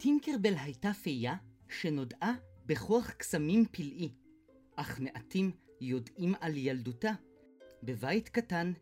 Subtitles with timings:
[0.00, 1.36] טינקרבל הייתה פייה
[1.68, 2.34] שנודעה
[2.66, 4.12] בכוח קסמים פלאי,
[4.76, 7.12] אך מעטים יודעים על ילדותה
[7.82, 8.72] בבית קטן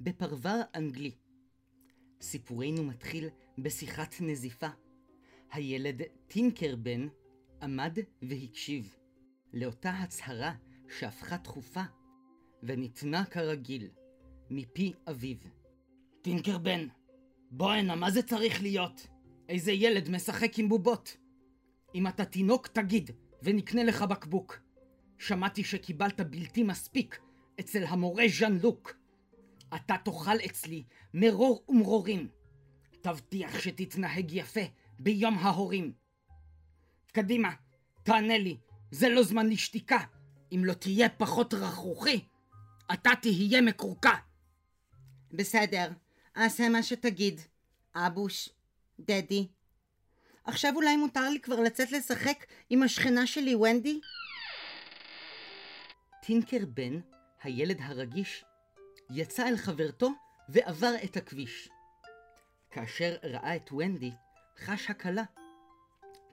[0.00, 1.14] בפרבר אנגלי.
[2.20, 3.28] סיפורנו מתחיל
[3.58, 4.66] בשיחת נזיפה.
[5.52, 7.08] הילד טינקרבן
[7.62, 8.96] עמד והקשיב
[9.52, 10.54] לאותה הצהרה
[10.98, 11.82] שהפכה דחופה
[12.62, 13.88] וניתנה כרגיל
[14.50, 15.36] מפי אביו.
[16.22, 16.88] טינקרבן,
[17.50, 19.15] בוא הנה, מה זה צריך להיות?
[19.48, 21.16] איזה ילד משחק עם בובות?
[21.94, 23.10] אם אתה תינוק תגיד,
[23.42, 24.58] ונקנה לך בקבוק.
[25.18, 27.20] שמעתי שקיבלת בלתי מספיק
[27.60, 28.92] אצל המורה ז'אן לוק.
[29.74, 32.28] אתה תאכל אצלי מרור ומרורים.
[33.00, 34.60] תבטיח שתתנהג יפה
[34.98, 35.92] ביום ההורים.
[37.12, 37.50] קדימה,
[38.02, 38.56] תענה לי,
[38.90, 39.98] זה לא זמן לשתיקה.
[40.52, 42.24] אם לא תהיה פחות רכרוכי,
[42.92, 44.14] אתה תהיה מקורקע.
[45.32, 45.92] בסדר,
[46.36, 47.40] אעשה מה שתגיד.
[47.94, 48.48] אבוש,
[49.00, 49.48] דדי.
[50.44, 54.00] עכשיו אולי מותר לי כבר לצאת לשחק עם השכנה שלי ונדי?
[56.22, 57.00] טינקר בן,
[57.42, 58.44] הילד הרגיש,
[59.10, 60.10] יצא אל חברתו
[60.48, 61.68] ועבר את הכביש.
[62.70, 64.10] כאשר ראה את ונדי,
[64.58, 65.24] חש הקלה,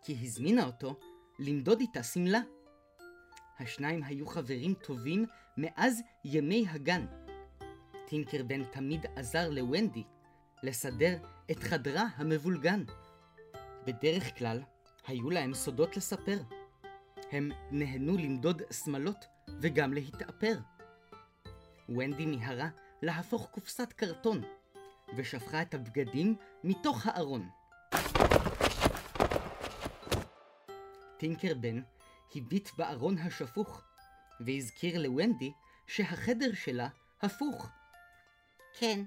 [0.04, 1.00] כי הזמינה אותו
[1.40, 2.42] למדוד איתה שמלה.
[3.59, 5.26] השניים היו חברים טובים
[5.58, 7.06] מאז ימי הגן.
[8.08, 10.04] טינקר בן תמיד עזר לוונדי
[10.64, 11.17] לסדר
[11.52, 12.83] את חדרה המבולגן.
[13.86, 14.61] בדרך כלל
[15.08, 16.39] היו להם סודות לספר.
[17.31, 19.25] הם נהנו למדוד שמלות
[19.61, 20.58] וגם להתאפר.
[21.89, 22.69] ונדי מיהרה
[23.02, 24.41] להפוך קופסת קרטון,
[25.17, 27.50] ושפכה את הבגדים מתוך הארון.
[31.17, 31.81] טינקרבן
[32.36, 33.81] הביט בארון השפוך,
[34.39, 35.52] והזכיר לוונדי
[35.88, 36.88] שהחדר שלה
[37.22, 37.69] הפוך.
[38.80, 39.03] כן,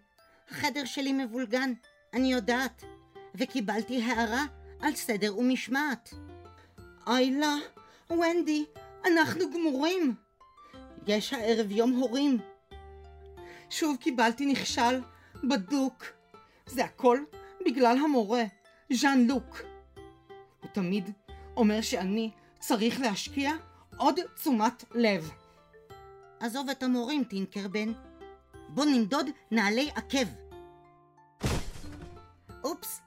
[0.50, 1.72] החדר שלי מבולגן,
[2.14, 2.84] אני יודעת,
[3.34, 4.44] וקיבלתי הערה
[4.80, 6.14] על סדר ומשמעת.
[7.06, 7.55] אוי לה,
[8.11, 8.64] ונדי,
[9.06, 10.14] אנחנו גמורים.
[11.06, 12.39] יש הערב יום הורים.
[13.70, 15.01] שוב קיבלתי נכשל,
[15.45, 16.05] בדוק.
[16.67, 17.18] זה הכל
[17.67, 18.45] בגלל המורה,
[18.92, 19.63] ז'אן לוק.
[20.61, 21.11] הוא תמיד
[21.57, 23.52] אומר שאני צריך להשקיע
[23.96, 25.30] עוד תשומת לב.
[26.40, 27.92] עזוב את המורים, טינקרבן.
[28.68, 30.27] בוא נמדוד נעלי עקב.
[32.64, 33.00] אופס,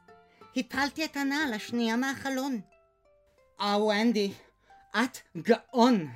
[0.56, 2.62] הפלתי את הנעל השנייה מהחלון.
[3.62, 4.32] אה, ונדי,
[4.96, 6.08] את גאון.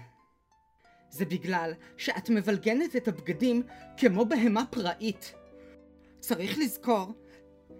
[1.09, 3.63] זה בגלל שאת מבלגנת את הבגדים
[3.97, 5.33] כמו בהמה פראית.
[6.19, 7.13] צריך לזכור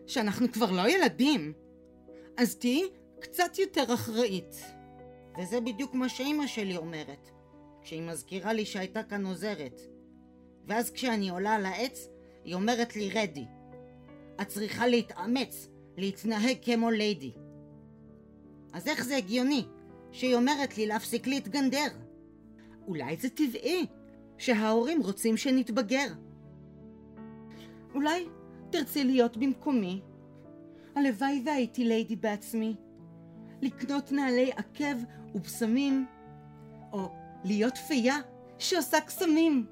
[0.08, 1.54] שאנחנו כבר לא ילדים,
[2.38, 4.56] אז תהיי קצת יותר אחראית.
[5.40, 7.30] וזה בדיוק מה שאימא שלי אומרת,
[7.82, 9.82] כשהיא מזכירה לי שהייתה כאן עוזרת.
[10.68, 12.10] ואז כשאני עולה על העץ,
[12.46, 13.46] היא אומרת לי רדי.
[14.42, 17.32] את צריכה להתאמץ, להתנהג כמו ליידי.
[18.74, 19.66] אז איך זה הגיוני
[20.12, 21.88] שהיא אומרת לי להפסיק להתגנדר?
[22.88, 23.86] אולי זה טבעי
[24.38, 26.08] שההורים רוצים שנתבגר.
[27.96, 28.26] אולי
[28.70, 30.02] תרצי להיות במקומי?
[30.96, 32.76] הלוואי והייתי ליידי בעצמי.
[33.62, 35.04] לקנות נעלי עקב
[35.36, 36.06] ובשמים,
[36.92, 37.12] או
[37.44, 38.18] להיות פייה
[38.60, 39.66] שעושה קסמים.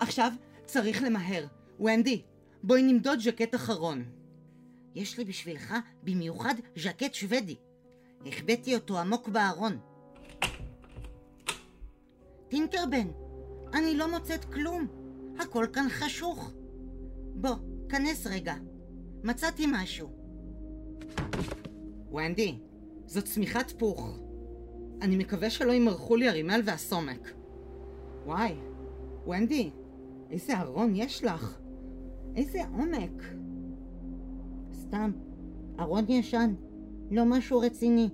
[0.00, 0.32] עכשיו
[0.64, 1.46] צריך למהר.
[1.80, 2.22] ונדי,
[2.62, 4.04] בואי נמדוד ז'קט אחרון.
[4.94, 7.56] יש לי בשבילך במיוחד ז'קט שוודי.
[8.26, 9.78] החבאתי אותו עמוק בארון.
[12.48, 13.08] טינקרבן,
[13.74, 14.86] אני לא מוצאת כלום.
[15.38, 16.52] הכל כאן חשוך.
[17.34, 17.56] בוא,
[17.88, 18.54] כנס רגע.
[19.24, 20.08] מצאתי משהו.
[22.12, 22.58] ונדי,
[23.06, 24.18] זו צמיחת פוך.
[25.02, 27.30] אני מקווה שלא ימרחו לי הרימל והסומק.
[28.24, 28.54] וואי,
[29.26, 29.70] ונדי,
[30.30, 31.58] איזה ארון יש לך.
[32.36, 33.22] איזה עומק.
[34.72, 35.10] סתם,
[35.80, 36.54] ארון ישן,
[37.10, 38.08] לא משהו רציני.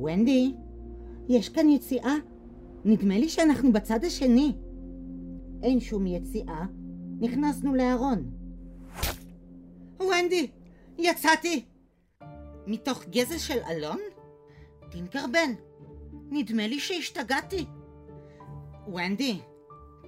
[0.00, 0.54] ונדי,
[1.28, 2.14] יש כאן יציאה?
[2.84, 4.52] נדמה לי שאנחנו בצד השני.
[5.62, 6.66] אין שום יציאה,
[7.20, 8.30] נכנסנו לארון.
[10.00, 10.50] ונדי,
[10.98, 11.64] יצאתי!
[12.66, 13.98] מתוך גזע של אלון?
[14.90, 15.52] טינקרבן,
[16.30, 17.64] נדמה לי שהשתגעתי.
[18.94, 19.40] ונדי,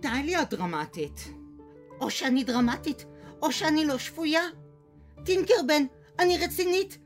[0.00, 1.34] די להיות דרמטית.
[2.00, 3.04] או שאני דרמטית,
[3.42, 4.42] או שאני לא שפויה.
[5.24, 5.82] טינקרבן,
[6.18, 6.98] אני רצינית.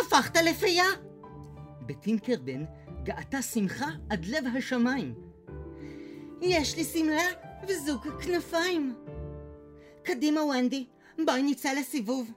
[0.00, 0.84] הפכת לפייה.
[1.86, 2.64] בטינקרבן
[3.02, 5.14] גאתה שמחה עד לב השמיים.
[6.40, 7.22] יש לי שמלה
[7.68, 8.94] וזוג כנפיים.
[10.02, 10.86] קדימה, ונדי,
[11.26, 12.30] בואי נצא לסיבוב.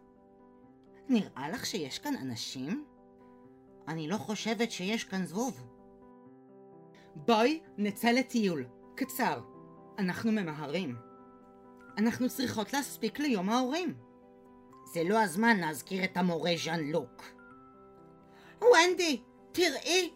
[1.10, 2.86] נראה לך שיש כאן אנשים?
[3.88, 5.68] אני לא חושבת שיש כאן זבוב.
[7.16, 8.66] בואי נצא לטיול,
[8.96, 9.55] קצר.
[10.00, 10.96] אנחנו ממהרים.
[11.98, 13.94] אנחנו צריכות להספיק ליום ההורים.
[14.94, 17.24] זה לא הזמן להזכיר את המורה ז'אן לוק.
[18.62, 19.22] ונדי,
[19.52, 20.14] תראי!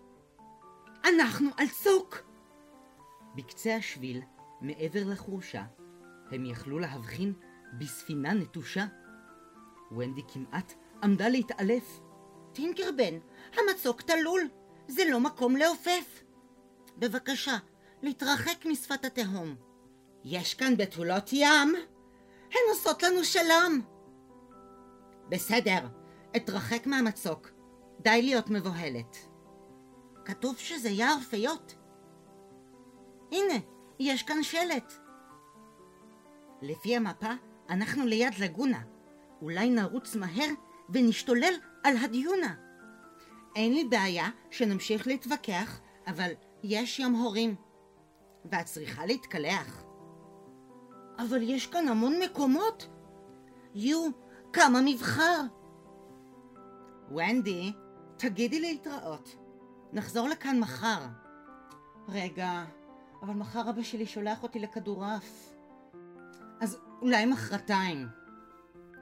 [1.06, 2.18] אנחנו על צוק!
[3.36, 4.22] בקצה השביל,
[4.62, 5.64] מעבר לחורשה,
[6.32, 7.34] הם יכלו להבחין
[7.80, 8.86] בספינה נטושה.
[9.92, 10.74] ונדי כמעט
[11.04, 12.00] עמדה להתעלף.
[12.54, 13.20] טינקרבן,
[13.54, 14.42] המצוק תלול,
[14.88, 16.24] זה לא מקום לעופף.
[16.98, 17.58] בבקשה,
[18.02, 19.69] להתרחק משפת התהום.
[20.24, 21.76] יש כאן בתולות ים,
[22.52, 23.82] הן עושות לנו שלום.
[25.30, 25.88] בסדר,
[26.36, 27.50] אתרחק מהמצוק.
[28.00, 29.18] די להיות מבוהלת.
[30.26, 31.76] כתוב שזה יער פיות.
[33.32, 33.54] הנה,
[34.00, 34.94] יש כאן שלט.
[36.62, 37.32] לפי המפה,
[37.70, 38.82] אנחנו ליד לגונה.
[39.42, 40.50] אולי נרוץ מהר
[40.90, 42.56] ונשתולל על הדיונה.
[43.56, 46.32] אין לי בעיה שנמשיך להתווכח, אבל
[46.64, 47.56] יש ים הורים.
[48.52, 49.89] ואת צריכה להתקלח.
[51.20, 52.88] אבל יש כאן המון מקומות.
[53.76, 54.10] יו,
[54.54, 55.42] כמה מבחר.
[57.12, 57.74] ונדי,
[58.18, 59.36] תגידי להתראות.
[59.94, 61.06] נחזור לכאן מחר.
[62.08, 62.66] רגע,
[63.22, 65.56] אבל מחר אבא שלי שולח אותי לכדורעף.
[66.60, 68.08] אז אולי מחרתיים.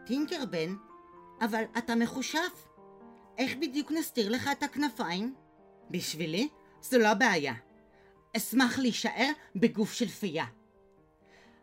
[0.06, 0.76] טינקרבן,
[1.42, 2.68] אבל אתה מחושף.
[3.38, 5.36] איך בדיוק נסתיר לך את הכנפיים?
[5.92, 6.50] בשבילי
[6.82, 7.54] זו לא בעיה.
[8.38, 10.46] אשמח להישאר בגוף של פייה.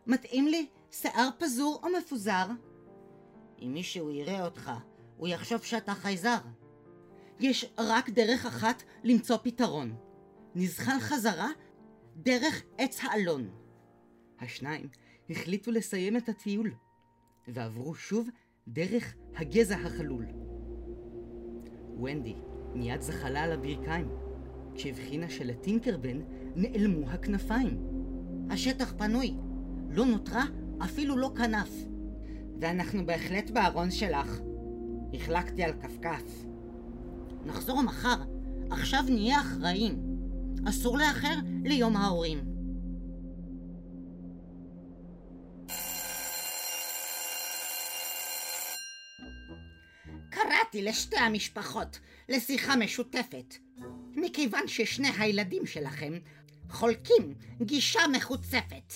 [0.07, 2.45] מתאים לי שיער פזור או מפוזר?
[3.61, 4.71] אם מישהו יראה אותך,
[5.17, 6.37] הוא יחשוב שאתה חייזר.
[7.39, 9.95] יש רק דרך אחת למצוא פתרון.
[10.55, 11.49] נזחל חזרה
[12.15, 13.49] דרך עץ האלון.
[14.39, 14.89] השניים
[15.29, 16.73] החליטו לסיים את הטיול,
[17.47, 18.29] ועברו שוב
[18.67, 20.25] דרך הגזע החלול.
[22.01, 22.35] ונדי
[22.73, 24.09] מיד זחלה על הברכיים,
[24.75, 26.21] כשהבחינה שלטינקרבן
[26.55, 27.77] נעלמו הכנפיים.
[28.49, 29.35] השטח פנוי,
[29.89, 30.43] לא נותרה
[30.83, 31.69] אפילו לא כנף.
[32.61, 34.39] ואנחנו בהחלט בארון שלך.
[35.13, 36.45] החלקתי על כפכף.
[37.45, 38.15] נחזור מחר,
[38.71, 40.01] עכשיו נהיה אחראים.
[40.69, 42.55] אסור לאחר ליום ההורים.
[50.29, 51.99] קראתי לשתי המשפחות
[52.29, 53.55] לשיחה משותפת,
[54.15, 56.13] מכיוון ששני הילדים שלכם
[56.69, 58.93] חולקים גישה מחוצפת.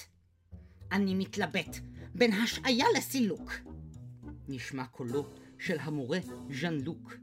[0.91, 1.77] אני מתלבט
[2.15, 3.51] בין השעיה לסילוק.
[4.47, 5.25] נשמע קולו
[5.59, 6.19] של המורה
[6.61, 7.13] ז'אן לוק.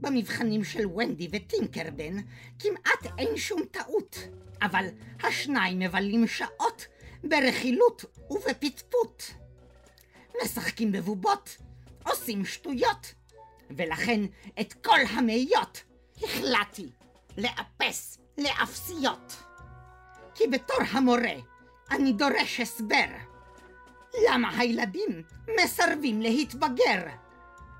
[0.00, 2.16] במבחנים של ונדי וטינקרבן
[2.58, 4.18] כמעט אין שום טעות,
[4.62, 4.86] אבל
[5.22, 6.86] השניים מבלים שעות
[7.24, 9.22] ברכילות ובפטפוט.
[10.44, 11.56] משחקים בבובות,
[12.06, 13.14] עושים שטויות,
[13.70, 14.20] ולכן
[14.60, 15.82] את כל המאיות
[16.22, 16.90] החלטתי
[17.38, 19.36] לאפס לאפסיות.
[20.34, 21.34] כי בתור המורה
[21.90, 23.06] אני דורש הסבר.
[24.28, 25.22] למה הילדים
[25.60, 27.02] מסרבים להתבגר?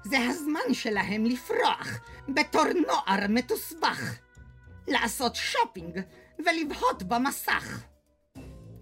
[0.04, 4.18] זה הזמן שלהם לפרוח בתור נוער מתוסבך.
[4.88, 6.00] לעשות שופינג
[6.38, 7.82] ולבהות במסך.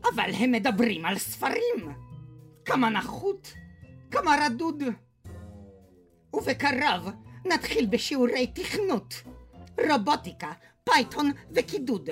[0.03, 1.95] אבל הם מדברים על ספרים.
[2.65, 3.53] כמה נחות,
[4.11, 4.83] כמה רדוד.
[6.33, 7.09] ובקרוב
[7.45, 9.15] נתחיל בשיעורי תכנות,
[9.91, 10.53] רובוטיקה,
[10.85, 12.11] פייתון וקידוד.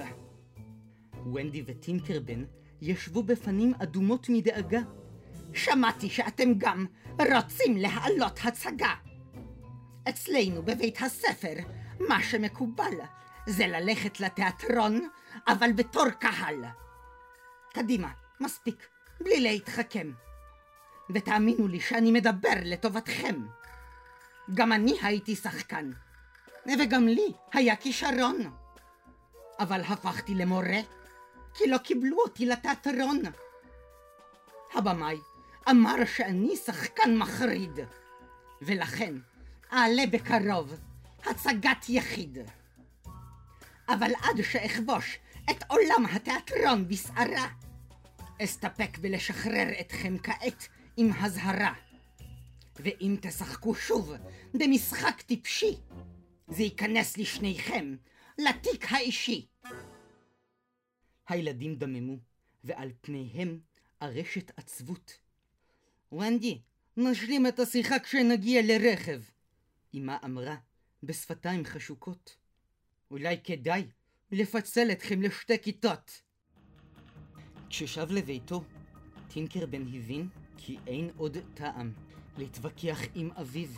[1.35, 2.45] ונדי וטינקרבן
[2.83, 4.81] ישבו בפנים אדומות מדאגה.
[5.55, 6.87] שמעתי שאתם גם
[7.19, 8.95] רוצים להעלות הצגה.
[10.09, 11.55] אצלנו בבית הספר,
[12.09, 12.95] מה שמקובל
[13.47, 15.09] זה ללכת לתיאטרון,
[15.49, 16.65] אבל בתור קהל.
[17.75, 18.87] קדימה, מספיק,
[19.21, 20.13] בלי להתחכם.
[21.15, 23.35] ותאמינו לי שאני מדבר לטובתכם.
[24.55, 25.91] גם אני הייתי שחקן,
[26.81, 28.37] וגם לי היה כישרון.
[29.59, 30.81] אבל הפכתי למורה,
[31.59, 33.23] כי לא קיבלו אותי לתיאטרון.
[34.75, 35.17] הבמאי
[35.71, 37.79] אמר שאני שחקן מחריד,
[38.63, 39.15] ולכן
[39.73, 40.75] אעלה בקרוב
[41.25, 42.39] הצגת יחיד.
[43.89, 45.19] אבל עד שאכבוש
[45.51, 47.49] את עולם התיאטרון בסערה,
[48.43, 51.73] אסתפק בלשחרר אתכם כעת עם הזהרה.
[52.77, 54.13] ואם תשחקו שוב
[54.55, 55.77] במשחק טיפשי,
[56.49, 57.97] זה ייכנס לשניכם
[58.39, 59.47] לתיק האישי.
[61.29, 62.17] הילדים דממו,
[62.65, 63.61] ועל פניהם
[64.03, 65.19] ארשת עצבות.
[66.13, 66.61] ונדי,
[66.97, 69.23] נשלים את השיחה כשנגיע לרכב.
[69.95, 70.57] אמה אמרה
[71.03, 72.37] בשפתיים חשוקות.
[73.11, 73.87] אולי כדאי
[74.33, 76.23] לפצל אתכם לשתי כיתות.
[77.71, 78.65] כששב לביתו,
[79.29, 81.93] טינקרבן הבין כי אין עוד טעם
[82.39, 83.69] להתווכח עם אביו,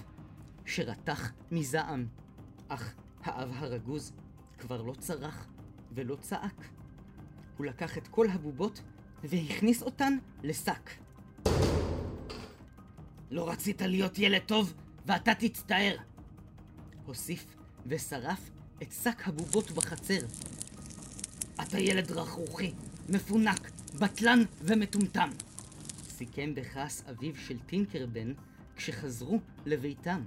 [0.67, 2.07] שרתח מזעם.
[2.69, 4.13] אך האב הרגוז
[4.59, 5.49] כבר לא צרח
[5.93, 6.78] ולא צעק.
[7.59, 8.83] הוא לקח את כל הבובות
[9.25, 10.91] והכניס אותן לשק.
[13.31, 14.75] לא רצית להיות ילד טוב,
[15.07, 15.97] ואתה תצטער.
[17.07, 17.47] הוסיף
[17.87, 18.51] ושרף
[18.83, 20.19] את שק הבובות בחצר.
[21.63, 22.73] אתה ילד רכרוכי,
[23.09, 25.31] מפונק, בטלן ומטומטם.
[26.03, 28.33] סיכם בכעס אביו של טינקרבן
[28.77, 30.23] כשחזרו לביתם.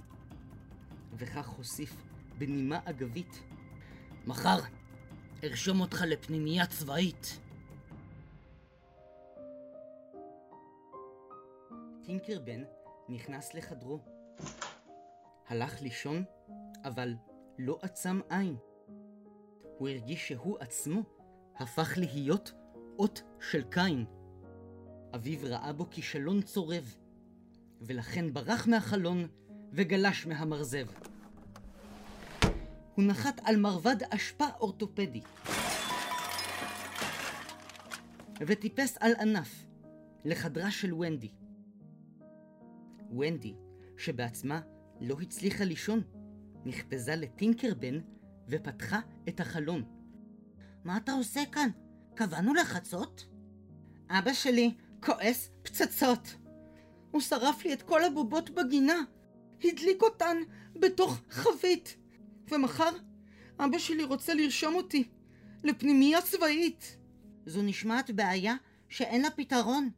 [1.17, 1.95] וכך הוסיף
[2.37, 3.39] בנימה אגבית.
[4.27, 4.59] מחר
[5.43, 7.39] ארשום אותך לפנימייה צבאית.
[12.03, 12.63] טינקרבן
[13.09, 13.99] נכנס לחדרו.
[15.47, 16.23] הלך לישון,
[16.83, 17.13] אבל
[17.59, 18.55] לא עצם עין.
[19.77, 21.01] הוא הרגיש שהוא עצמו
[21.55, 22.51] הפך להיות
[22.99, 24.05] אות של קין.
[25.15, 26.95] אביו ראה בו כישלון צורב,
[27.81, 29.27] ולכן ברח מהחלון
[29.73, 30.87] וגלש מהמרזב.
[32.95, 35.21] הוא נחת על מרבד אשפה אורתופדי,
[38.47, 39.65] וטיפס על ענף
[40.25, 41.31] לחדרה של ונדי.
[43.17, 43.55] ונדי,
[43.97, 44.61] שבעצמה
[45.01, 46.01] לא הצליחה לישון,
[46.65, 47.99] נחפזה לטינקרבן
[48.47, 49.83] ופתחה את החלון.
[50.83, 51.69] מה אתה עושה כאן?
[52.15, 53.27] קבענו לחצות?
[54.09, 56.35] אבא שלי כועס פצצות.
[57.11, 59.01] הוא שרף לי את כל הבובות בגינה,
[59.63, 60.37] הדליק אותן
[60.79, 61.97] בתוך חבית.
[62.51, 62.89] ומחר
[63.59, 65.03] אבא שלי רוצה לרשום אותי
[65.63, 66.97] לפנימייה צבאית.
[67.45, 68.55] זו נשמעת בעיה
[68.89, 69.89] שאין לה פתרון.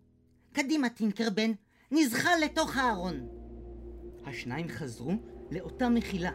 [0.54, 1.52] קדימה, טינקרבן,
[1.92, 3.28] נזחל לתוך הארון.
[4.26, 5.14] השניים חזרו
[5.52, 6.32] לאותה מחילה.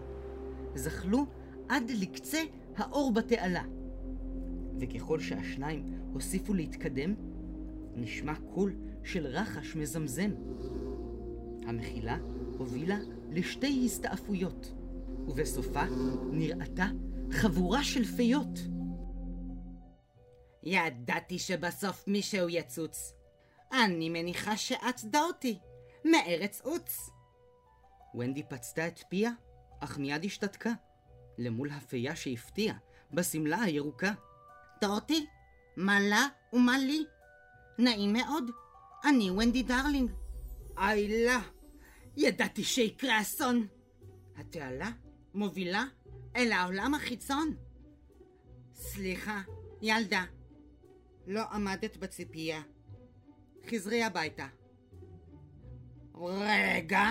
[0.74, 1.26] זחלו
[1.68, 2.42] עד לקצה
[2.76, 3.62] האור בתעלה.
[4.80, 7.14] וככל שהשניים הוסיפו להתקדם,
[7.94, 10.30] נשמע קול של רחש מזמזם.
[11.66, 12.18] המחילה
[12.58, 12.98] הובילה
[13.30, 14.72] לשתי הסתעפויות,
[15.28, 15.84] ובסופה
[16.30, 16.86] נראתה
[17.32, 18.58] חבורה של פיות.
[20.62, 23.12] ידעתי שבסוף מישהו יצוץ.
[23.72, 25.58] אני מניחה שאת דורותי,
[26.04, 27.10] מארץ עוץ.
[28.14, 29.30] ונדי פצתה את פיה,
[29.80, 30.72] אך מיד השתתקה,
[31.38, 32.76] למול הפייה שהפתיעה,
[33.12, 34.12] בשמלה הירוקה.
[34.80, 35.26] דורותי,
[35.76, 37.04] מה לה ומה לי?
[37.78, 38.50] נעים מאוד,
[39.04, 40.10] אני ונדי דרלינג.
[40.78, 41.40] אי לה,
[42.16, 43.66] ידעתי שיקרה אסון.
[44.36, 44.90] התעלה
[45.38, 45.84] מובילה
[46.36, 47.56] אל העולם החיצון.
[48.74, 49.40] סליחה,
[49.82, 50.24] ילדה,
[51.26, 52.62] לא עמדת בציפייה.
[53.70, 54.46] חזרי הביתה.
[56.14, 57.02] רגע,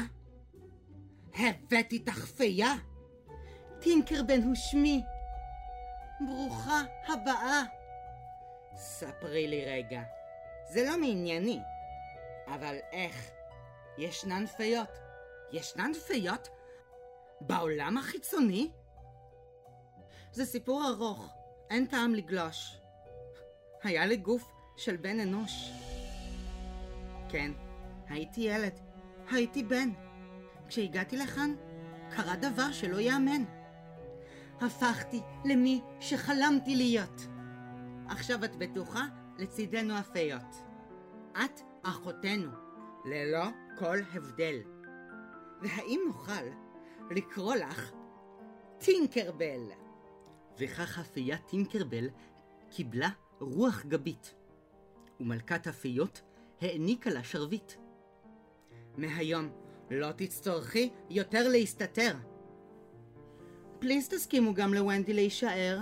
[1.33, 2.73] הבאתי תחפייה.
[3.79, 5.01] טינקרבן הוא שמי.
[6.19, 7.63] ברוכה הבאה.
[8.75, 10.01] ספרי לי רגע,
[10.69, 11.59] זה לא מענייני,
[12.47, 13.31] אבל איך?
[13.97, 14.89] ישנן פיות.
[15.51, 16.49] ישנן פיות?
[17.41, 18.71] בעולם החיצוני?
[20.31, 21.33] זה סיפור ארוך,
[21.69, 22.79] אין טעם לגלוש.
[23.83, 25.71] היה לי גוף של בן אנוש.
[27.29, 27.51] כן,
[28.07, 28.79] הייתי ילד,
[29.31, 29.89] הייתי בן.
[30.67, 31.55] כשהגעתי לכאן,
[32.09, 33.43] קרה דבר שלא ייאמן.
[34.61, 37.27] הפכתי למי שחלמתי להיות.
[38.09, 39.05] עכשיו את בטוחה
[39.37, 40.55] לצידנו הפיות.
[41.31, 42.51] את אחותנו,
[43.05, 43.45] ללא
[43.79, 44.55] כל הבדל.
[45.61, 46.47] והאם נוכל
[47.11, 47.91] לקרוא לך
[48.77, 49.61] טינקרבל?
[50.59, 52.09] וכך הפייה טינקרבל
[52.69, 53.09] קיבלה
[53.39, 54.35] רוח גבית,
[55.19, 56.21] ומלכת הפיות
[56.61, 57.73] העניקה לה שרביט.
[58.97, 59.49] מהיום
[59.91, 62.15] לא תצטרכי יותר להסתתר.
[63.79, 65.79] פליז תסכימו גם לוונדי להישאר.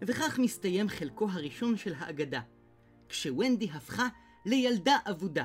[0.00, 2.40] וכך מסתיים חלקו הראשון של האגדה,
[3.08, 4.08] כשוונדי הפכה
[4.44, 5.44] לילדה אבודה.